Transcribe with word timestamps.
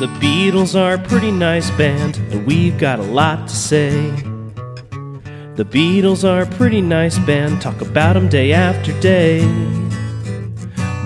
The 0.00 0.06
Beatles 0.06 0.74
are 0.74 0.94
a 0.94 0.98
pretty 0.98 1.30
nice 1.30 1.70
band, 1.72 2.16
and 2.30 2.46
we've 2.46 2.78
got 2.78 3.00
a 3.00 3.02
lot 3.02 3.46
to 3.48 3.54
say. 3.54 3.90
The 5.56 5.66
Beatles 5.70 6.26
are 6.26 6.40
a 6.40 6.46
pretty 6.46 6.80
nice 6.80 7.18
band, 7.18 7.60
talk 7.60 7.82
about 7.82 8.16
'em 8.16 8.26
day 8.26 8.50
after 8.54 8.98
day. 9.00 9.46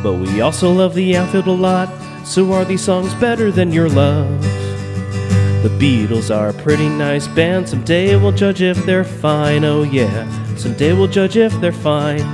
But 0.00 0.12
we 0.12 0.40
also 0.40 0.70
love 0.70 0.94
the 0.94 1.16
outfield 1.16 1.48
a 1.48 1.50
lot, 1.50 1.88
so 2.24 2.52
are 2.52 2.64
these 2.64 2.82
songs 2.82 3.12
better 3.14 3.50
than 3.50 3.72
your 3.72 3.88
love? 3.88 4.40
The 5.64 5.74
Beatles 5.76 6.32
are 6.32 6.50
a 6.50 6.54
pretty 6.62 6.88
nice 6.88 7.26
band, 7.26 7.68
someday 7.68 8.14
we'll 8.14 8.30
judge 8.30 8.62
if 8.62 8.86
they're 8.86 9.02
fine, 9.02 9.64
oh 9.64 9.82
yeah, 9.82 10.28
someday 10.54 10.92
we'll 10.92 11.08
judge 11.08 11.36
if 11.36 11.60
they're 11.60 11.72
fine. 11.72 12.24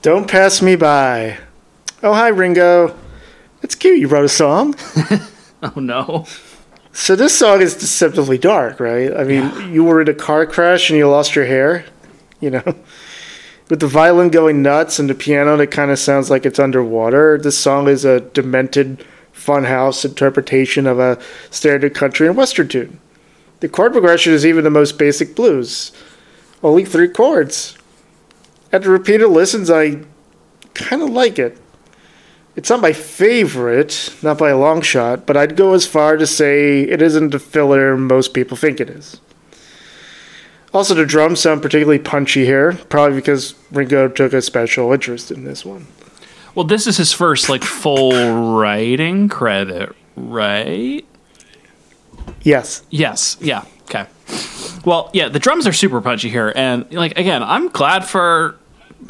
Don't 0.00 0.28
pass 0.28 0.62
me 0.62 0.76
by. 0.76 1.38
Oh, 2.04 2.12
hi, 2.12 2.28
Ringo. 2.28 2.94
It's 3.64 3.74
cute 3.74 3.98
you 3.98 4.06
wrote 4.06 4.26
a 4.26 4.28
song. 4.28 4.76
Oh 5.76 5.80
no. 5.80 6.26
So 6.92 7.14
this 7.16 7.38
song 7.38 7.62
is 7.62 7.74
deceptively 7.74 8.36
dark, 8.36 8.80
right? 8.80 9.16
I 9.16 9.24
mean, 9.24 9.72
you 9.72 9.84
were 9.84 10.02
in 10.02 10.08
a 10.08 10.14
car 10.14 10.44
crash 10.44 10.90
and 10.90 10.98
you 10.98 11.08
lost 11.08 11.36
your 11.36 11.46
hair, 11.46 11.86
you 12.40 12.50
know? 12.50 12.62
With 13.70 13.80
the 13.80 13.86
violin 13.86 14.28
going 14.28 14.60
nuts 14.60 14.98
and 14.98 15.08
the 15.08 15.14
piano 15.14 15.56
that 15.56 15.68
kind 15.68 15.90
of 15.90 15.98
sounds 15.98 16.28
like 16.28 16.44
it's 16.44 16.58
underwater, 16.58 17.38
this 17.38 17.56
song 17.56 17.88
is 17.88 18.04
a 18.04 18.20
demented 18.20 19.06
funhouse 19.32 20.04
interpretation 20.04 20.86
of 20.86 20.98
a 20.98 21.18
standard 21.50 21.94
country 21.94 22.26
and 22.26 22.36
western 22.36 22.68
tune. 22.68 23.00
The 23.60 23.68
chord 23.68 23.92
progression 23.92 24.32
is 24.32 24.44
even 24.44 24.64
the 24.64 24.70
most 24.70 24.98
basic 24.98 25.34
blues. 25.36 25.92
Only 26.62 26.84
three 26.84 27.08
chords. 27.08 27.78
After 28.72 28.90
repeated 28.90 29.28
listens, 29.28 29.70
I 29.70 30.02
kind 30.74 31.00
of 31.02 31.10
like 31.10 31.38
it. 31.38 31.56
It's 32.54 32.68
not 32.68 32.80
my 32.80 32.92
favorite, 32.92 34.14
not 34.22 34.36
by 34.38 34.50
a 34.50 34.58
long 34.58 34.82
shot, 34.82 35.24
but 35.26 35.36
I'd 35.36 35.56
go 35.56 35.72
as 35.72 35.86
far 35.86 36.16
to 36.16 36.26
say 36.26 36.82
it 36.82 37.00
isn't 37.00 37.30
the 37.30 37.38
filler 37.38 37.96
most 37.96 38.34
people 38.34 38.56
think 38.56 38.78
it 38.78 38.90
is. 38.90 39.20
Also, 40.74 40.94
the 40.94 41.06
drums 41.06 41.40
sound 41.40 41.60
particularly 41.62 41.98
punchy 41.98 42.44
here, 42.44 42.72
probably 42.88 43.16
because 43.16 43.54
Ringo 43.70 44.08
took 44.08 44.32
a 44.32 44.40
special 44.40 44.92
interest 44.92 45.30
in 45.30 45.44
this 45.44 45.64
one. 45.64 45.86
Well, 46.54 46.64
this 46.64 46.86
is 46.86 46.96
his 46.98 47.12
first 47.12 47.48
like 47.48 47.62
full 47.62 48.54
writing 48.54 49.28
credit, 49.28 49.94
right? 50.16 51.04
Yes. 52.42 52.82
Yes. 52.90 53.36
Yeah. 53.40 53.64
Okay. 53.82 54.06
Well, 54.84 55.10
yeah, 55.12 55.28
the 55.28 55.38
drums 55.38 55.66
are 55.66 55.72
super 55.72 56.00
punchy 56.00 56.28
here, 56.28 56.52
and 56.54 56.90
like 56.92 57.18
again, 57.18 57.42
I'm 57.42 57.68
glad 57.68 58.04
for 58.04 58.56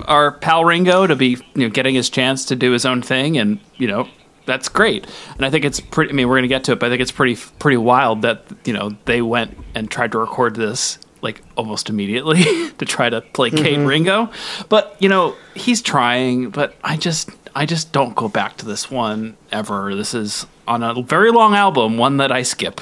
our 0.07 0.33
pal 0.33 0.65
Ringo 0.65 1.07
to 1.07 1.17
be 1.17 1.39
you 1.55 1.69
know 1.69 1.69
getting 1.69 1.95
his 1.95 2.11
chance 2.11 2.45
to 2.47 2.57
do 2.57 2.73
his 2.73 2.85
own 2.85 3.03
thing, 3.03 3.39
and 3.39 3.61
you 3.77 3.87
know 3.87 4.09
that's 4.47 4.69
great. 4.69 5.07
And 5.37 5.45
I 5.45 5.51
think 5.51 5.65
it's 5.65 5.81
pretty. 5.81 6.11
I 6.11 6.15
mean, 6.15 6.29
we're 6.29 6.37
gonna 6.37 6.49
get 6.49 6.65
to 6.65 6.73
it, 6.73 6.81
but 6.81 6.87
I 6.87 6.91
think 6.91 7.03
it's 7.03 7.13
pretty 7.13 7.37
pretty 7.59 7.77
wild 7.77 8.23
that 8.23 8.45
you 8.65 8.73
know 8.73 8.97
they 9.05 9.23
went 9.23 9.57
and 9.75 9.91
tried 9.91 10.13
to 10.13 10.19
record 10.19 10.57
this 10.57 10.99
like 11.21 11.41
almost 11.57 11.89
immediately 11.89 12.43
to 12.79 12.85
try 12.85 13.09
to 13.09 13.21
placate 13.21 13.79
mm-hmm. 13.79 13.87
Ringo. 13.87 14.31
But 14.69 14.97
you 14.99 15.09
know 15.09 15.37
he's 15.55 15.83
trying, 15.83 16.51
but 16.51 16.75
I 16.83 16.97
just 16.97 17.31
I 17.55 17.67
just 17.67 17.93
don't 17.93 18.15
go 18.15 18.29
back 18.29 18.57
to 18.59 18.67
this 18.67 18.91
one 18.91 19.37
ever. 19.51 19.95
This 19.95 20.15
is 20.15 20.47
on 20.67 20.83
a 20.83 21.03
very 21.03 21.31
long 21.31 21.55
album, 21.55 21.99
one 21.99 22.17
that 22.19 22.33
I 22.33 22.43
skip. 22.43 22.81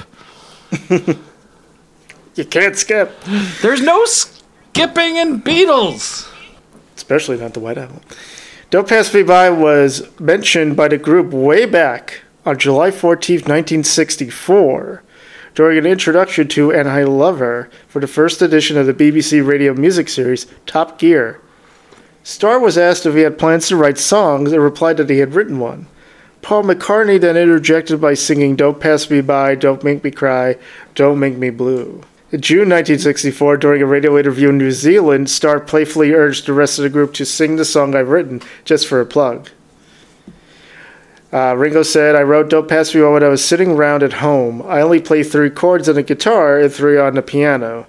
You 2.35 2.45
can't 2.45 2.77
skip, 2.77 3.19
There's 3.61 3.81
no 3.81 4.05
skipping 4.05 5.17
in 5.17 5.41
Beatles. 5.41 6.30
Especially 7.01 7.37
not 7.37 7.55
the 7.55 7.59
White 7.59 7.79
Album. 7.79 7.99
Don't 8.69 8.87
Pass 8.87 9.11
Me 9.11 9.23
By 9.23 9.49
was 9.49 10.07
mentioned 10.19 10.77
by 10.77 10.87
the 10.87 10.99
group 10.99 11.33
way 11.33 11.65
back 11.65 12.21
on 12.45 12.59
July 12.59 12.91
14th, 12.91 13.47
1964, 13.47 15.03
during 15.55 15.77
an 15.79 15.87
introduction 15.87 16.47
to 16.49 16.71
And 16.71 16.87
I 16.87 17.03
Love 17.03 17.39
Her 17.39 17.69
for 17.87 17.99
the 17.99 18.07
first 18.07 18.41
edition 18.41 18.77
of 18.77 18.85
the 18.85 18.93
BBC 18.93 19.45
radio 19.45 19.73
music 19.73 20.09
series 20.09 20.45
Top 20.67 20.99
Gear. 20.99 21.41
Starr 22.23 22.59
was 22.59 22.77
asked 22.77 23.07
if 23.07 23.15
he 23.15 23.21
had 23.21 23.39
plans 23.39 23.67
to 23.67 23.75
write 23.75 23.97
songs 23.97 24.51
and 24.51 24.61
replied 24.61 24.97
that 24.97 25.09
he 25.09 25.17
had 25.17 25.33
written 25.33 25.59
one. 25.59 25.87
Paul 26.43 26.63
McCartney 26.63 27.19
then 27.19 27.35
interjected 27.35 27.99
by 27.99 28.13
singing 28.13 28.55
Don't 28.55 28.79
Pass 28.79 29.09
Me 29.09 29.21
By, 29.21 29.55
Don't 29.55 29.83
Make 29.83 30.03
Me 30.03 30.11
Cry, 30.11 30.55
Don't 30.93 31.19
Make 31.19 31.37
Me 31.37 31.49
Blue. 31.49 32.03
In 32.31 32.39
June 32.39 32.69
1964, 32.69 33.57
during 33.57 33.81
a 33.81 33.85
radio 33.85 34.17
interview 34.17 34.49
in 34.49 34.57
New 34.57 34.71
Zealand, 34.71 35.29
Starr 35.29 35.59
playfully 35.59 36.13
urged 36.13 36.45
the 36.45 36.53
rest 36.53 36.79
of 36.79 36.83
the 36.83 36.89
group 36.89 37.13
to 37.15 37.25
sing 37.25 37.57
the 37.57 37.65
song 37.65 37.93
I've 37.93 38.07
written 38.07 38.41
just 38.63 38.87
for 38.87 39.01
a 39.01 39.05
plug. 39.05 39.49
Uh, 41.33 41.55
Ringo 41.57 41.83
said, 41.83 42.15
I 42.15 42.21
wrote 42.21 42.49
Don't 42.49 42.69
Pass 42.69 42.95
Me 42.95 43.01
By 43.01 43.09
when 43.09 43.23
I 43.23 43.27
was 43.27 43.43
sitting 43.43 43.71
around 43.71 44.01
at 44.01 44.13
home. 44.13 44.61
I 44.61 44.79
only 44.79 45.01
play 45.01 45.23
three 45.23 45.49
chords 45.49 45.89
on 45.89 45.95
the 45.95 46.03
guitar 46.03 46.57
and 46.57 46.71
three 46.71 46.97
on 46.97 47.15
the 47.15 47.21
piano. 47.21 47.85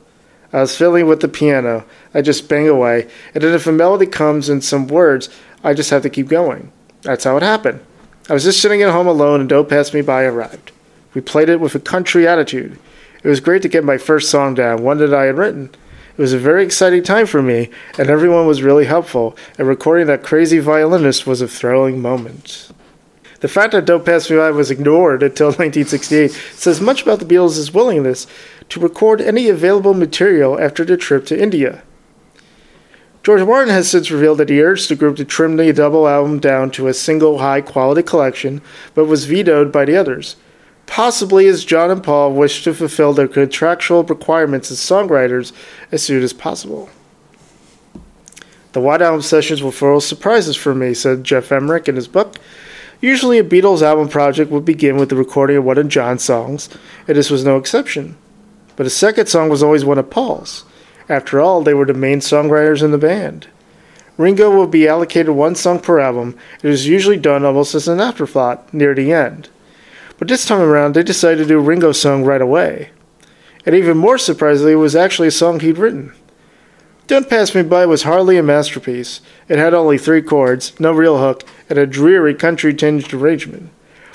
I 0.53 0.61
was 0.63 0.77
fiddling 0.77 1.07
with 1.07 1.21
the 1.21 1.29
piano. 1.29 1.85
I 2.13 2.21
just 2.21 2.49
bang 2.49 2.67
away. 2.67 3.09
And 3.35 3.45
then 3.45 3.55
if 3.55 3.69
a 3.69 3.73
melody 3.73 4.07
comes 4.07 4.49
and 4.49 4.63
some 4.63 4.89
words, 4.89 5.29
I 5.63 5.73
just 5.73 5.91
have 5.91 6.03
to 6.03 6.11
keep 6.11 6.27
going. 6.27 6.73
That's 7.03 7.23
how 7.23 7.37
it 7.37 7.45
happened. 7.45 7.81
I 8.29 8.35
was 8.35 8.43
just 8.43 8.61
sitting 8.61 8.83
at 8.83 8.91
home 8.91 9.07
alone 9.07 9.39
and 9.39 9.49
Don't 9.49 9.69
Pass 9.69 9.95
Me 9.95 10.01
By 10.01 10.25
arrived. 10.25 10.73
We 11.15 11.21
played 11.21 11.49
it 11.49 11.61
with 11.61 11.77
a 11.77 11.81
country 11.81 12.27
attitude. 12.27 12.77
It 13.23 13.29
was 13.29 13.41
great 13.41 13.63
to 13.63 13.69
get 13.69 13.85
my 13.85 13.99
first 13.99 14.31
song 14.31 14.55
down, 14.55 14.83
one 14.83 14.99
that 14.99 15.15
I 15.15 15.25
had 15.25 15.39
written. 15.39 15.71
It 16.17 16.21
was 16.21 16.33
a 16.33 16.39
very 16.39 16.65
exciting 16.65 17.03
time 17.03 17.27
for 17.27 17.41
me, 17.41 17.71
and 17.97 18.11
everyone 18.11 18.47
was 18.47 18.63
really 18.63 18.85
helpful, 18.85 19.37
and 19.57 19.69
recording 19.69 20.09
that 20.09 20.23
crazy 20.23 20.59
violinist 20.59 21.27
was 21.27 21.41
a 21.41 21.49
thrilling 21.49 22.03
moment. 22.03 22.71
The 23.41 23.49
fact 23.49 23.73
that 23.73 23.87
Don't 23.87 24.05
Pass 24.05 24.29
Me 24.29 24.37
By 24.37 24.51
was 24.51 24.71
ignored 24.71 25.23
until 25.23 25.47
1968 25.49 26.31
says 26.53 26.81
much 26.81 27.03
about 27.03 27.19
the 27.21 27.25
Beatles' 27.25 27.73
willingness 27.73 28.27
to 28.69 28.81
record 28.81 29.21
any 29.21 29.49
available 29.49 29.95
material 29.95 30.61
after 30.61 30.85
their 30.85 30.97
trip 30.97 31.25
to 31.27 31.41
India. 31.41 31.83
George 33.23 33.43
Martin 33.43 33.73
has 33.73 33.89
since 33.89 34.11
revealed 34.11 34.39
that 34.39 34.49
he 34.49 34.61
urged 34.61 34.91
the 34.91 34.97
group 34.97 35.17
to 35.17 35.25
trim 35.25 35.57
the 35.57 35.73
double 35.73 36.09
album 36.09 36.41
down 36.41 36.71
to 36.73 36.89
a 36.89 36.95
single 36.95 37.39
high 37.39 37.61
quality 37.61 38.03
collection, 38.03 38.61
but 38.95 39.07
was 39.07 39.27
vetoed 39.27 39.71
by 39.71 39.85
the 39.85 39.97
others. 39.97 40.37
Possibly 40.93 41.47
as 41.47 41.65
John 41.65 41.91
and 41.91 42.05
Paul 42.05 42.35
wished 42.35 42.65
to 42.65 42.75
fulfill 42.75 43.15
their 43.15 43.27
contractual 43.27 44.05
requirements 44.05 44.71
as 44.71 44.77
songwriters 44.77 45.51
as 45.91 46.03
soon 46.03 46.23
as 46.23 46.35
possible. 46.35 46.91
The 48.73 48.81
White 48.83 49.01
Album 49.01 49.23
sessions 49.23 49.63
were 49.63 49.73
full 49.73 49.97
of 49.97 50.03
surprises 50.03 50.55
for 50.55 50.75
me, 50.75 50.93
said 50.93 51.25
Geoff 51.25 51.51
Emerick 51.51 51.89
in 51.89 51.97
his 51.97 52.09
book. 52.09 52.37
Usually, 53.01 53.39
a 53.39 53.43
Beatles 53.43 53.81
album 53.81 54.11
project 54.11 54.51
would 54.51 54.67
begin 54.67 54.99
with 54.99 55.09
the 55.09 55.17
recording 55.17 55.57
of 55.57 55.65
one 55.65 55.79
of 55.79 55.89
John's 55.89 56.25
songs, 56.25 56.69
and 57.09 57.17
this 57.17 57.31
was 57.31 57.43
no 57.43 57.57
exception. 57.57 58.19
But 58.77 58.85
a 58.85 58.91
second 58.91 59.29
song 59.29 59.49
was 59.49 59.63
always 59.63 59.87
one 59.87 59.97
of 59.97 60.11
Paul's. 60.11 60.67
After 61.09 61.41
all, 61.41 61.63
they 61.63 61.73
were 61.73 61.87
the 61.87 61.95
main 61.95 62.21
songwriters 62.21 62.83
in 62.83 62.91
the 62.91 62.99
band. 62.99 63.47
Ringo 64.19 64.55
would 64.59 64.71
be 64.71 64.87
allocated 64.87 65.31
one 65.31 65.55
song 65.55 65.81
per 65.81 66.01
album. 66.01 66.37
It 66.63 66.69
was 66.69 66.87
usually 66.87 67.17
done 67.17 67.47
almost 67.47 67.75
as 67.75 67.89
an 67.89 67.99
afterthought 67.99 68.75
near 68.75 68.95
the 68.95 69.11
end. 69.11 69.49
But 70.23 70.29
this 70.29 70.45
time 70.45 70.61
around, 70.61 70.95
they 70.95 71.03
decided 71.03 71.39
to 71.39 71.49
do 71.49 71.59
a 71.59 71.61
Ringo 71.61 71.91
song 71.91 72.23
right 72.23 72.41
away. 72.41 72.91
And 73.67 73.75
even 73.75 73.99
more 73.99 74.19
surprisingly, 74.19 74.75
it 74.75 74.77
was 74.77 74.95
actually 74.95 75.27
a 75.27 75.33
song 75.33 75.59
he'd 75.59 75.79
written. 75.79 76.13
Don't 77.09 77.29
Pass 77.29 77.57
Me 77.57 77.63
By 77.63 77.87
was 77.87 78.05
hardly 78.05 78.39
a 78.39 78.43
masterpiece. 78.45 79.21
It 79.49 79.59
had 79.59 79.75
only 79.75 79.99
three 79.99 80.23
chords, 80.23 80.79
no 80.79 80.93
real 80.93 81.19
hook, 81.19 81.43
and 81.69 81.77
a 81.77 81.89
dreary 81.89 82.37
country 82.37 82.73
tinged 82.73 83.13
arrangement. 83.13 83.71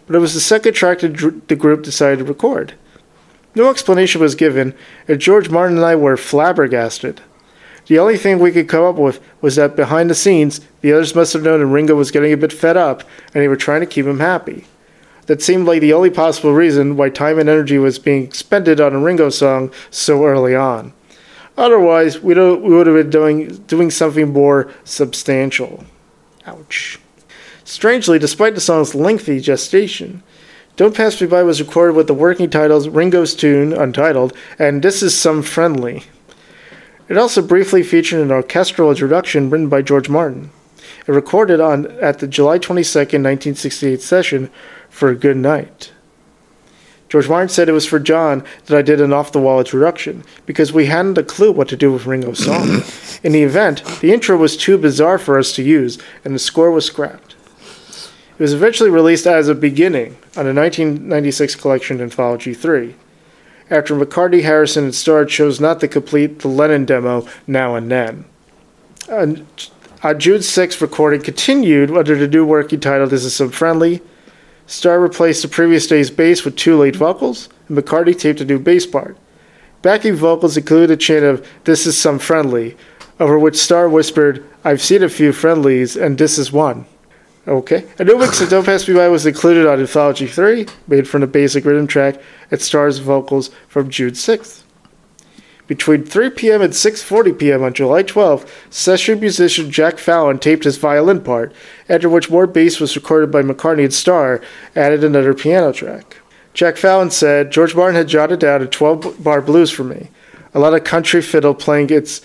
But 0.06 0.16
it 0.16 0.20
was 0.20 0.34
the 0.34 0.40
second 0.40 0.76
track 0.76 1.00
that 1.00 1.42
the 1.50 1.58
group 1.58 1.84
decided 1.84 2.20
to 2.20 2.24
record. 2.24 2.76
No 3.54 3.70
explanation 3.70 4.22
was 4.22 4.34
given, 4.34 4.76
and 5.10 5.20
George 5.20 5.50
Martin 5.50 5.76
and 5.76 5.86
I 5.86 5.96
were 5.96 6.16
flabbergasted. 6.16 7.20
The 7.88 8.00
only 8.00 8.16
thing 8.16 8.40
we 8.40 8.54
could 8.54 8.70
come 8.70 8.86
up 8.86 8.96
with 8.96 9.20
was 9.42 9.58
that 9.58 9.76
behind 9.76 10.10
the 10.10 10.16
scenes, 10.16 10.62
the 10.80 10.94
others 10.94 11.16
must 11.16 11.34
have 11.34 11.44
known 11.44 11.60
that 11.60 11.66
Ringo 11.66 11.96
was 11.96 12.12
getting 12.12 12.32
a 12.32 12.38
bit 12.38 12.54
fed 12.54 12.78
up, 12.78 13.04
and 13.34 13.44
they 13.44 13.50
were 13.50 13.58
trying 13.58 13.82
to 13.82 13.86
keep 13.86 14.06
him 14.06 14.22
happy. 14.22 14.68
That 15.28 15.42
seemed 15.42 15.68
like 15.68 15.82
the 15.82 15.94
only 15.94 16.10
possible 16.10 16.54
reason 16.54 16.98
why 16.98 17.10
time 17.10 17.38
and 17.38 17.48
energy 17.48 17.78
was 17.78 18.00
being 18.00 18.24
expended 18.24 18.82
on 18.82 18.94
a 18.94 19.00
Ringo 19.00 19.30
song 19.30 19.72
so 19.90 20.26
early 20.26 20.56
on. 20.56 20.94
Otherwise, 21.58 22.22
we, 22.22 22.34
we 22.36 22.76
would 22.76 22.88
have 22.88 22.96
been 22.96 23.10
doing, 23.10 23.48
doing 23.68 23.92
something 23.92 24.32
more 24.32 24.72
substantial. 24.84 25.86
Ouch. 26.46 27.00
Strangely, 27.66 28.20
despite 28.20 28.56
the 28.56 28.62
song's 28.62 28.96
lengthy 28.96 29.42
gestation, 29.42 30.24
Don't 30.78 30.96
Pass 30.96 31.20
Me 31.20 31.28
By 31.28 31.44
was 31.44 31.62
recorded 31.62 31.96
with 31.96 32.08
the 32.08 32.14
working 32.14 32.50
titles 32.50 32.88
Ringo's 32.88 33.36
Tune, 33.36 33.74
Untitled, 33.74 34.34
and 34.58 34.82
This 34.82 35.04
Is 35.04 35.18
Some 35.18 35.42
Friendly. 35.44 36.04
It 37.10 37.18
also 37.18 37.42
briefly 37.42 37.84
featured 37.84 38.22
an 38.22 38.32
orchestral 38.32 38.92
introduction 38.92 39.50
written 39.50 39.68
by 39.68 39.82
George 39.82 40.08
Martin. 40.08 40.52
It 41.08 41.12
recorded 41.12 41.60
on 41.60 41.88
at 42.00 42.20
the 42.20 42.28
July 42.28 42.58
22, 42.60 43.00
1968 43.00 44.02
session 44.02 44.52
for 44.98 45.10
a 45.10 45.16
Good 45.16 45.38
Night. 45.38 45.92
George 47.08 47.30
Martin 47.30 47.50
said 47.50 47.70
it 47.70 47.74
was 47.74 47.86
for 47.86 48.00
John 48.00 48.44
that 48.66 48.76
I 48.76 48.82
did 48.82 49.00
an 49.00 49.14
off 49.14 49.32
the 49.32 49.40
wall 49.40 49.60
introduction 49.60 50.24
because 50.48 50.74
we 50.74 50.88
hadn't 50.88 51.20
a 51.20 51.24
clue 51.24 51.52
what 51.52 51.70
to 51.70 51.78
do 51.78 51.94
with 51.94 52.08
Ringo's 52.08 52.44
song. 52.44 52.82
In 53.24 53.32
the 53.32 53.44
event, 53.44 53.86
the 54.02 54.12
intro 54.12 54.36
was 54.36 54.58
too 54.58 54.76
bizarre 54.76 55.20
for 55.20 55.38
us 55.38 55.54
to 55.54 55.64
use 55.64 56.00
and 56.26 56.34
the 56.34 56.40
score 56.40 56.72
was 56.72 56.86
scrapped. 56.86 57.36
It 58.40 58.44
was 58.44 58.54
eventually 58.54 58.90
released 58.90 59.28
as 59.28 59.48
a 59.48 59.56
beginning 59.56 60.18
on 60.36 60.48
a 60.48 60.54
1996 60.54 61.56
collection 61.56 62.02
anthology 62.02 62.56
3. 62.56 62.96
After 63.70 63.96
McCartney, 63.96 64.44
Harrison, 64.44 64.86
and 64.86 64.96
Starr 64.96 65.26
chose 65.26 65.60
not 65.60 65.80
to 65.82 65.88
complete 65.88 66.40
the 66.40 66.48
Lennon 66.48 66.86
demo 66.86 67.28
now 67.46 67.76
and 67.76 67.92
then. 67.92 68.26
On, 69.12 69.46
on 70.04 70.20
June 70.20 70.40
6th, 70.40 70.82
recording 70.82 71.22
continued 71.22 71.92
under 71.92 72.16
the 72.16 72.28
new 72.28 72.46
working 72.46 72.80
title 72.80 73.08
This 73.08 73.26
Is 73.26 73.36
Some 73.36 73.52
Friendly. 73.52 74.02
Starr 74.68 75.00
replaced 75.00 75.42
the 75.42 75.48
previous 75.48 75.88
day's 75.88 76.12
bass 76.12 76.44
with 76.44 76.58
two 76.58 76.78
lead 76.78 76.98
vocals, 76.98 77.48
and 77.70 77.78
McCartney 77.78 78.18
taped 78.18 78.42
a 78.42 78.46
new 78.46 78.60
bass 78.60 78.86
part. 78.86 79.18
Backing 79.82 80.16
vocals 80.16 80.58
included 80.58 80.92
a 80.92 80.98
chant 80.98 81.24
of 81.24 81.48
This 81.64 81.88
Is 81.88 81.98
Some 81.98 82.20
Friendly, 82.20 82.76
over 83.18 83.40
which 83.40 83.56
Starr 83.56 83.88
whispered, 83.88 84.44
I've 84.66 84.82
seen 84.82 85.04
a 85.04 85.10
few 85.10 85.32
friendlies, 85.32 85.96
and 85.96 86.18
this 86.18 86.38
is 86.38 86.52
one. 86.52 86.86
Okay. 87.48 87.86
A 87.98 88.04
new 88.04 88.18
mix 88.18 88.42
of 88.42 88.50
Don't 88.50 88.66
Pass 88.66 88.86
Me 88.90 88.94
By 88.94 89.08
was 89.08 89.26
included 89.26 89.66
on 89.66 89.80
Anthology 89.80 90.28
3, 90.28 90.68
made 90.88 91.08
from 91.08 91.22
the 91.22 91.28
basic 91.28 91.64
rhythm 91.64 91.88
track 91.88 92.22
and 92.52 92.62
Starr's 92.62 92.98
vocals 92.98 93.50
from 93.70 93.90
June 93.90 94.12
6th. 94.12 94.64
Between 95.68 96.06
3 96.06 96.30
p.m. 96.30 96.62
and 96.62 96.74
6:40 96.74 97.38
p.m. 97.38 97.62
on 97.62 97.74
July 97.74 98.02
12th, 98.02 98.48
session 98.70 99.20
musician 99.20 99.70
Jack 99.70 99.98
Fallon 99.98 100.40
taped 100.40 100.64
his 100.64 100.78
violin 100.78 101.22
part, 101.22 101.54
after 101.90 102.10
which 102.10 102.30
more 102.30 102.48
bass 102.48 102.80
was 102.80 102.96
recorded 102.96 103.32
by 103.32 103.42
McCartney 103.42 103.84
and 103.84 103.94
Starr, 103.94 104.42
added 104.76 105.04
another 105.04 105.34
piano 105.34 105.74
track. 105.74 106.18
Jack 106.54 106.78
Fallon 106.78 107.12
said, 107.12 107.52
George 107.52 107.76
Martin 107.76 107.96
had 107.96 108.08
jotted 108.08 108.40
down 108.40 108.64
a 108.64 108.66
12-bar 108.66 109.42
blues 109.42 109.70
for 109.70 109.84
me. 109.84 110.10
A 110.54 110.60
lot 110.60 110.74
of 110.74 110.86
country 110.86 111.22
fiddle 111.22 111.54
playing 111.54 111.90
its 111.92 112.22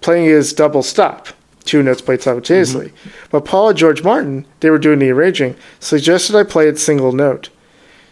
playing 0.00 0.26
his 0.26 0.52
double 0.52 0.82
stop, 0.82 1.28
two 1.64 1.82
notes 1.82 2.00
played 2.00 2.22
simultaneously. 2.22 2.88
Mm-hmm. 2.88 3.10
But 3.30 3.44
Paul 3.44 3.70
and 3.70 3.78
George 3.78 4.04
Martin, 4.04 4.46
they 4.60 4.70
were 4.70 4.78
doing 4.78 5.00
the 5.00 5.10
arranging, 5.10 5.56
suggested 5.80 6.36
I 6.36 6.44
play 6.44 6.68
it 6.68 6.78
single 6.78 7.12
note. 7.12 7.50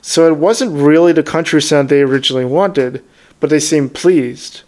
So 0.01 0.27
it 0.27 0.37
wasn't 0.37 0.73
really 0.73 1.13
the 1.13 1.23
country 1.23 1.63
sound 1.63 1.89
they 1.89 2.03
originally 2.03 2.45
wanted, 2.45 3.05
but 3.41 3.51
they 3.51 3.61
seemed 3.61 3.95
pleased. 3.95 4.63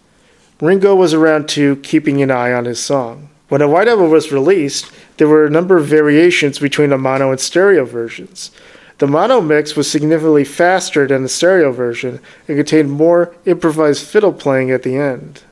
Ringo 0.64 0.94
was 0.94 1.12
around 1.12 1.49
too, 1.49 1.76
keeping 1.76 2.22
an 2.22 2.31
eye 2.31 2.52
on 2.52 2.64
his 2.64 2.81
song. 2.81 3.28
When 3.49 3.61
a 3.61 3.69
White 3.69 3.87
Album 3.87 4.11
was 4.11 4.32
released, 4.32 4.90
there 5.19 5.28
were 5.28 5.44
a 5.44 5.50
number 5.50 5.76
of 5.76 5.87
variations 5.87 6.58
between 6.58 6.88
the 6.88 6.96
mono 6.96 7.31
and 7.31 7.38
stereo 7.38 7.84
versions. 7.84 8.50
The 8.99 9.06
mono 9.06 9.43
mix 9.43 9.76
was 9.76 9.90
significantly 9.90 10.44
faster 10.44 11.06
than 11.06 11.22
the 11.22 11.28
stereo 11.28 11.70
version 11.70 12.19
and 12.49 12.56
contained 12.56 12.90
more 12.90 13.34
improvised 13.44 14.06
fiddle 14.06 14.32
playing 14.32 14.70
at 14.70 14.84
the 14.84 14.96
end. 14.96 15.43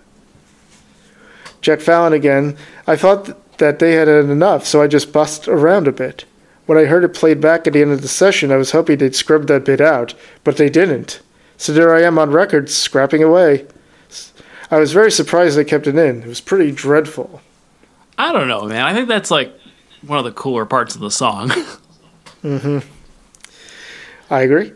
Jack 1.60 1.80
Fallon 1.80 2.14
again. 2.14 2.56
I 2.86 2.96
thought 2.96 3.26
th- 3.26 3.36
that 3.58 3.78
they 3.80 3.92
had 3.92 4.08
had 4.08 4.24
enough, 4.24 4.66
so 4.66 4.80
I 4.80 4.86
just 4.86 5.12
bussed 5.12 5.46
around 5.46 5.86
a 5.86 5.92
bit. 5.92 6.24
When 6.66 6.78
I 6.78 6.86
heard 6.86 7.04
it 7.04 7.14
played 7.14 7.40
back 7.40 7.66
at 7.66 7.74
the 7.74 7.82
end 7.82 7.92
of 7.92 8.00
the 8.00 8.08
session, 8.08 8.50
I 8.50 8.56
was 8.56 8.70
hoping 8.70 8.98
they'd 8.98 9.14
scrub 9.14 9.46
that 9.48 9.66
bit 9.66 9.80
out, 9.80 10.14
but 10.42 10.56
they 10.56 10.70
didn't. 10.70 11.20
So 11.58 11.72
there 11.72 11.94
I 11.94 12.02
am 12.02 12.18
on 12.18 12.30
record, 12.30 12.70
scrapping 12.70 13.22
away. 13.22 13.66
I 14.72 14.78
was 14.78 14.94
very 14.94 15.12
surprised 15.12 15.56
they 15.56 15.64
kept 15.64 15.86
it 15.86 15.96
in. 15.96 16.22
It 16.22 16.26
was 16.26 16.40
pretty 16.40 16.72
dreadful. 16.72 17.42
I 18.16 18.32
don't 18.32 18.48
know, 18.48 18.64
man. 18.64 18.82
I 18.82 18.94
think 18.94 19.06
that's 19.06 19.30
like 19.30 19.52
one 20.00 20.18
of 20.18 20.24
the 20.24 20.32
cooler 20.32 20.64
parts 20.64 20.94
of 20.94 21.00
the 21.00 21.10
song. 21.10 21.52
Mm-hmm. 22.42 22.78
I 24.34 24.40
agree. 24.40 24.72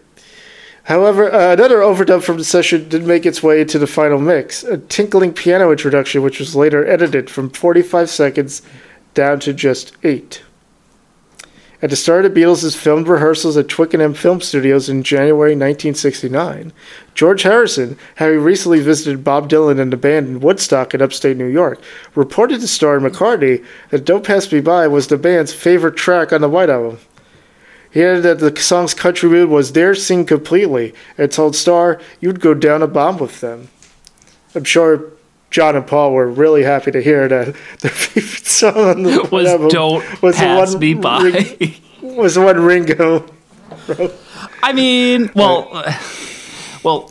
However, 0.84 1.32
uh, 1.34 1.52
another 1.52 1.78
overdub 1.78 2.22
from 2.22 2.38
the 2.38 2.44
session 2.44 2.88
did 2.88 3.04
make 3.04 3.26
its 3.26 3.42
way 3.42 3.64
to 3.64 3.76
the 3.76 3.88
final 3.88 4.20
mix, 4.20 4.62
a 4.62 4.78
tinkling 4.78 5.32
piano 5.32 5.72
introduction, 5.72 6.22
which 6.22 6.38
was 6.38 6.54
later 6.54 6.86
edited 6.86 7.28
from 7.28 7.50
45 7.50 8.08
seconds 8.08 8.62
down 9.14 9.40
to 9.40 9.52
just 9.52 9.96
8. 10.04 10.44
At 11.82 11.90
the 11.90 11.96
start 11.96 12.24
of 12.24 12.32
Beatles' 12.32 12.74
filmed 12.74 13.06
rehearsals 13.06 13.58
at 13.58 13.68
Twickenham 13.68 14.14
Film 14.14 14.40
Studios 14.40 14.88
in 14.88 15.02
January 15.02 15.50
1969, 15.50 16.72
George 17.14 17.42
Harrison, 17.42 17.98
having 18.14 18.40
recently 18.40 18.80
visited 18.80 19.22
Bob 19.22 19.50
Dylan 19.50 19.78
and 19.78 19.92
the 19.92 19.98
band 19.98 20.26
in 20.26 20.40
Woodstock 20.40 20.94
in 20.94 21.02
upstate 21.02 21.36
New 21.36 21.46
York, 21.46 21.78
reported 22.14 22.62
to 22.62 22.68
Starr 22.68 22.98
McCartney 22.98 23.62
that 23.90 24.06
Don't 24.06 24.24
Pass 24.24 24.50
Me 24.50 24.60
By 24.60 24.86
was 24.88 25.08
the 25.08 25.18
band's 25.18 25.52
favorite 25.52 25.96
track 25.96 26.32
on 26.32 26.40
the 26.40 26.48
White 26.48 26.70
Album. 26.70 26.98
He 27.90 28.02
added 28.02 28.22
that 28.22 28.38
the 28.38 28.58
song's 28.58 28.94
country 28.94 29.28
mood 29.28 29.50
was 29.50 29.72
their 29.72 29.94
scene 29.94 30.24
completely 30.24 30.94
and 31.18 31.30
told 31.30 31.54
Starr 31.54 32.00
you'd 32.20 32.40
go 32.40 32.54
down 32.54 32.80
a 32.80 32.86
bomb 32.86 33.18
with 33.18 33.42
them. 33.42 33.68
I'm 34.54 34.64
sure 34.64 35.12
John 35.50 35.76
and 35.76 35.86
Paul 35.86 36.12
were 36.12 36.28
really 36.28 36.62
happy 36.64 36.90
to 36.90 37.02
hear 37.02 37.28
that 37.28 37.46
their 37.80 37.90
favorite 37.90 38.46
song 38.46 38.76
on 38.76 39.02
the 39.02 39.28
was 39.30 39.46
Album 39.48 39.68
"Don't 39.68 40.22
was 40.22 40.36
the 40.36 40.40
Pass 40.44 40.72
one 40.72 40.80
Me 40.80 40.94
By." 40.94 41.22
Ring- 41.22 41.74
was 42.16 42.34
the 42.34 42.40
one 42.42 42.60
Ringo 42.60 43.26
wrote. 43.88 44.14
I 44.62 44.72
mean, 44.72 45.30
well, 45.34 45.68
well, 46.82 47.10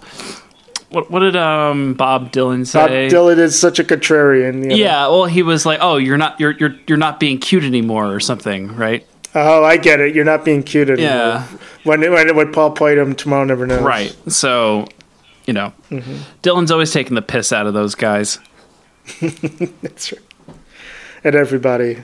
what 0.90 1.10
what 1.10 1.20
did 1.20 1.36
um 1.36 1.94
Bob 1.94 2.32
Dylan 2.32 2.66
say? 2.68 2.80
Bob? 2.80 2.90
Dylan 3.14 3.38
is 3.40 3.58
such 3.60 3.80
a 3.80 3.84
contrarian. 3.84 4.64
you 4.64 4.70
know. 4.70 4.76
yeah, 4.76 5.08
well, 5.08 5.26
he 5.26 5.42
was 5.42 5.66
like, 5.66 5.80
"Oh, 5.82 5.98
you're 5.98 6.18
not 6.18 6.40
you're 6.40 6.52
you're 6.52 6.76
you're 6.88 6.98
not 6.98 7.20
being 7.20 7.38
cute 7.40 7.64
anymore" 7.64 8.14
or 8.14 8.20
something, 8.20 8.76
right? 8.76 9.06
Oh, 9.34 9.64
I 9.66 9.76
get 9.78 10.00
it. 10.00 10.16
You're 10.16 10.24
not 10.26 10.46
being 10.46 10.64
cute 10.64 10.90
anymore. 10.90 11.10
Yeah. 11.10 11.48
When 11.84 12.02
when 12.12 12.36
when 12.36 12.52
Paul 12.54 12.72
played 12.72 12.98
him, 12.98 13.16
tomorrow 13.16 13.44
never 13.44 13.68
knows. 13.68 13.82
Right. 13.82 14.16
So, 14.28 14.88
you 15.46 15.54
know, 15.54 15.74
Mm-hmm. 15.90 16.16
Dylan's 16.44 16.72
always 16.72 16.92
taking 16.92 17.16
the 17.16 17.22
piss 17.22 17.54
out 17.54 17.68
of 17.68 17.74
those 17.74 17.96
guys. 17.96 18.40
That's 19.22 20.12
right. 20.12 20.22
And 21.24 21.36
everybody. 21.36 22.04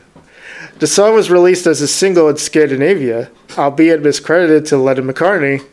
The 0.80 0.88
song 0.88 1.14
was 1.16 1.30
released 1.32 1.68
as 1.68 1.82
a 1.82 1.88
single 1.88 2.30
in 2.30 2.38
Scandinavia, 2.38 3.30
albeit 3.58 4.02
miscredited 4.02 4.68
to 4.70 4.78
Lennon 4.78 5.08
McCartney, 5.12 5.64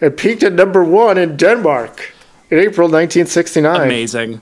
and 0.00 0.16
peaked 0.16 0.42
at 0.42 0.52
number 0.52 0.82
one 0.84 1.18
in 1.18 1.36
Denmark 1.36 2.12
in 2.50 2.58
April 2.58 2.88
1969. 2.88 3.80
Amazing. 3.82 4.40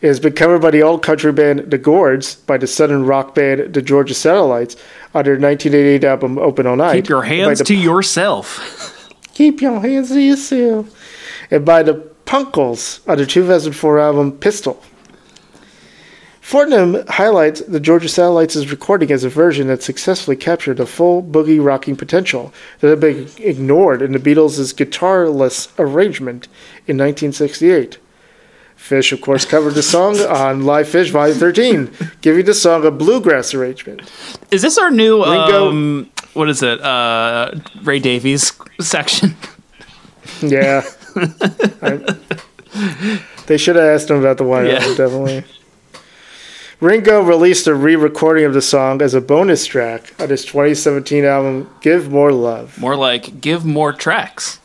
It 0.00 0.08
has 0.08 0.18
been 0.20 0.32
covered 0.32 0.60
by 0.60 0.70
the 0.72 0.82
old 0.82 1.02
country 1.02 1.30
band 1.32 1.70
The 1.70 1.78
Gourds, 1.78 2.34
by 2.34 2.58
the 2.58 2.66
southern 2.66 3.04
rock 3.06 3.34
band 3.34 3.72
The 3.72 3.82
Georgia 3.82 4.14
Satellites, 4.14 4.74
on 5.14 5.24
their 5.24 5.38
1988 5.38 6.04
album 6.04 6.38
Open 6.38 6.66
All 6.66 6.76
Night. 6.76 6.96
Keep 6.96 7.08
your 7.08 7.22
hands 7.22 7.62
to 7.62 7.74
yourself. 7.74 8.58
Keep 9.34 9.60
your 9.60 9.80
hands 9.80 10.08
to 10.08 10.20
yourself. 10.20 10.98
And 11.50 11.64
by 11.64 11.82
the 11.82 12.12
Punkles 12.26 13.06
on 13.08 13.16
their 13.16 13.26
2004 13.26 13.98
album 13.98 14.32
Pistol. 14.32 14.82
Fortnum 16.40 17.06
highlights 17.08 17.60
the 17.62 17.80
Georgia 17.80 18.08
Satellites' 18.08 18.66
recording 18.70 19.10
as 19.12 19.22
a 19.22 19.28
version 19.28 19.68
that 19.68 19.82
successfully 19.82 20.36
captured 20.36 20.78
the 20.78 20.86
full 20.86 21.22
boogie 21.22 21.64
rocking 21.64 21.94
potential 21.94 22.52
that 22.80 22.88
had 22.90 23.00
been 23.00 23.28
ignored 23.38 24.02
in 24.02 24.12
the 24.12 24.18
Beatles' 24.18 24.74
guitarless 24.74 25.68
arrangement 25.78 26.48
in 26.86 26.98
1968. 26.98 27.98
Phish, 28.76 29.12
of 29.12 29.20
course, 29.20 29.44
covered 29.44 29.74
the 29.74 29.82
song 29.82 30.18
on 30.28 30.64
Live 30.64 30.88
Phish 30.88 31.10
Volume 31.10 31.38
13, 31.38 31.90
giving 32.20 32.44
the 32.44 32.54
song 32.54 32.84
a 32.84 32.90
bluegrass 32.90 33.54
arrangement. 33.54 34.02
Is 34.50 34.62
this 34.62 34.76
our 34.78 34.90
new 34.90 35.22
Ringo- 35.24 35.68
um 35.68 36.10
what 36.34 36.48
is 36.48 36.62
it? 36.62 36.80
Uh 36.80 37.52
Ray 37.82 37.98
Davies 37.98 38.52
section? 38.80 39.36
Yeah. 40.40 40.82
I- 41.82 42.16
they 43.46 43.58
should 43.58 43.76
have 43.76 43.84
asked 43.84 44.08
him 44.08 44.16
about 44.16 44.38
the 44.38 44.44
White 44.44 44.66
Yeah. 44.66 44.74
Album, 44.78 44.94
definitely. 44.96 45.44
Ringo 46.80 47.22
released 47.22 47.66
a 47.66 47.74
re 47.74 47.94
recording 47.96 48.44
of 48.44 48.54
the 48.54 48.62
song 48.62 49.02
as 49.02 49.14
a 49.14 49.20
bonus 49.20 49.66
track 49.66 50.14
on 50.20 50.30
his 50.30 50.44
2017 50.44 51.24
album, 51.24 51.70
Give 51.80 52.10
More 52.10 52.32
Love. 52.32 52.76
More 52.78 52.96
like 52.96 53.40
give 53.40 53.64
more 53.64 53.92
tracks. 53.92 54.58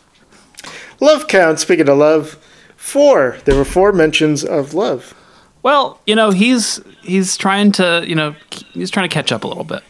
Love 1.00 1.28
count, 1.28 1.60
speaking 1.60 1.88
of 1.88 1.98
love, 1.98 2.38
four. 2.76 3.38
There 3.46 3.56
were 3.56 3.66
four 3.66 3.92
mentions 3.92 4.44
of 4.44 4.74
love. 4.74 5.14
Well, 5.62 6.00
you 6.08 6.16
know, 6.16 6.32
he's 6.32 6.80
he's 7.04 7.38
trying 7.38 7.72
to, 7.74 8.04
you 8.08 8.16
know, 8.16 8.36
he's 8.74 8.90
trying 8.90 9.08
to 9.08 9.14
catch 9.14 9.32
up 9.32 9.44
a 9.44 9.48
little 9.48 9.64
bit. 9.66 9.84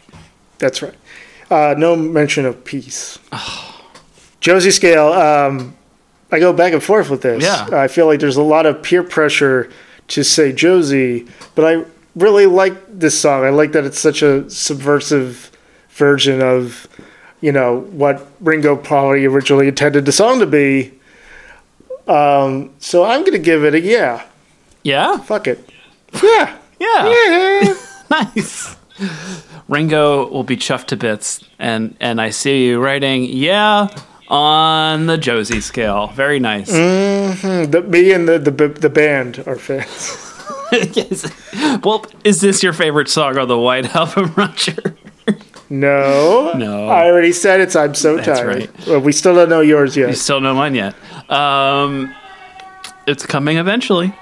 That's 0.58 0.82
right. 0.82 0.94
Uh, 1.50 1.74
no 1.78 1.96
mention 1.96 2.44
of 2.44 2.64
peace. 2.64 3.18
Josie 4.40 4.70
Scale, 4.70 5.08
um, 5.08 5.74
I 6.30 6.38
go 6.38 6.52
back 6.52 6.72
and 6.72 6.82
forth 6.82 7.10
with 7.10 7.22
this. 7.22 7.42
Yeah. 7.42 7.68
I 7.72 7.88
feel 7.88 8.06
like 8.06 8.20
there's 8.20 8.36
a 8.36 8.42
lot 8.42 8.66
of 8.66 8.82
peer 8.82 9.02
pressure 9.02 9.70
to 10.08 10.22
say 10.22 10.52
Josie, 10.52 11.26
but 11.54 11.64
I 11.64 11.84
really 12.14 12.46
like 12.46 12.74
this 12.98 13.18
song. 13.18 13.44
I 13.44 13.50
like 13.50 13.72
that 13.72 13.84
it's 13.84 13.98
such 13.98 14.22
a 14.22 14.48
subversive 14.50 15.50
version 15.90 16.42
of, 16.42 16.86
you 17.40 17.52
know, 17.52 17.80
what 17.80 18.30
Ringo 18.40 18.76
probably 18.76 19.24
originally 19.24 19.68
intended 19.68 20.04
the 20.04 20.12
song 20.12 20.40
to 20.40 20.46
be. 20.46 20.92
Um, 22.06 22.70
so 22.78 23.04
I'm 23.04 23.20
going 23.20 23.32
to 23.32 23.38
give 23.38 23.64
it 23.64 23.74
a 23.74 23.80
yeah. 23.80 24.26
Yeah? 24.82 25.18
Fuck 25.18 25.46
it. 25.46 25.68
Yeah. 26.22 26.58
Yeah. 26.80 27.08
Yeah. 27.08 27.74
nice. 28.10 28.76
Ringo 29.68 30.28
will 30.28 30.44
be 30.44 30.56
chuffed 30.56 30.86
to 30.86 30.96
bits, 30.96 31.44
and 31.58 31.96
and 32.00 32.20
I 32.20 32.30
see 32.30 32.66
you 32.66 32.80
writing 32.80 33.24
yeah 33.24 33.88
on 34.28 35.06
the 35.06 35.16
Josie 35.18 35.60
scale. 35.60 36.08
Very 36.08 36.38
nice. 36.40 36.70
the, 36.70 37.84
me 37.88 38.12
and 38.12 38.28
the, 38.28 38.38
the 38.38 38.50
the 38.68 38.90
band 38.90 39.42
are 39.46 39.56
fans. 39.56 40.24
Yes. 40.70 41.32
Well, 41.82 42.04
is 42.24 42.42
this 42.42 42.62
your 42.62 42.74
favorite 42.74 43.08
song 43.08 43.38
on 43.38 43.48
the 43.48 43.56
White 43.58 43.96
Album, 43.96 44.34
Roger? 44.36 44.76
No. 45.70 46.52
No. 46.54 46.88
I 46.88 47.06
already 47.06 47.32
said 47.32 47.60
it's 47.60 47.74
I'm 47.74 47.94
so 47.94 48.16
That's 48.16 48.40
tired. 48.40 48.46
right. 48.54 48.86
Well, 48.86 49.00
we 49.00 49.12
still 49.12 49.34
don't 49.34 49.48
know 49.48 49.62
yours 49.62 49.96
yet. 49.96 50.10
You 50.10 50.14
still 50.14 50.42
know 50.42 50.54
mine 50.54 50.74
yet. 50.74 50.94
Um, 51.30 52.14
it's 53.06 53.24
coming 53.24 53.56
eventually. 53.56 54.14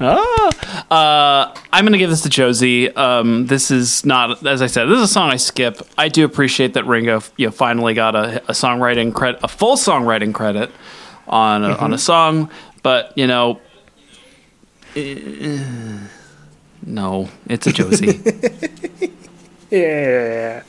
Oh, 0.00 0.50
uh, 0.90 1.54
I'm 1.72 1.84
gonna 1.84 1.98
give 1.98 2.10
this 2.10 2.22
to 2.22 2.28
Josie. 2.28 2.90
Um, 2.96 3.46
this 3.46 3.70
is 3.70 4.04
not, 4.04 4.44
as 4.44 4.60
I 4.60 4.66
said, 4.66 4.86
this 4.86 4.96
is 4.98 5.04
a 5.04 5.12
song 5.12 5.30
I 5.30 5.36
skip. 5.36 5.80
I 5.96 6.08
do 6.08 6.24
appreciate 6.24 6.74
that 6.74 6.84
Ringo, 6.86 7.20
you 7.36 7.46
know, 7.46 7.52
finally 7.52 7.94
got 7.94 8.16
a, 8.16 8.38
a 8.48 8.52
songwriting 8.52 9.14
credit, 9.14 9.40
a 9.44 9.48
full 9.48 9.76
songwriting 9.76 10.34
credit 10.34 10.70
on 11.28 11.64
a, 11.64 11.76
on 11.76 11.92
a 11.92 11.98
song. 11.98 12.50
But 12.82 13.16
you 13.16 13.26
know, 13.28 13.60
eh, 14.96 15.98
no, 16.84 17.28
it's 17.46 17.66
a 17.66 17.72
Josie. 17.72 18.20
Yeah. 19.70 20.62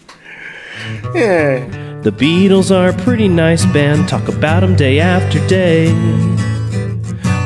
Yeah. 1.14 2.02
The 2.02 2.12
Beatles 2.12 2.76
are 2.76 2.90
a 2.90 3.04
pretty 3.04 3.28
nice 3.28 3.66
band, 3.68 4.10
talk 4.10 4.28
about 4.28 4.62
them 4.62 4.76
day 4.76 5.00
after 5.00 5.46
day. 5.48 5.92